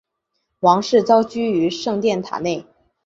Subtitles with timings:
[0.61, 2.65] 王室遭拘于圣殿塔内。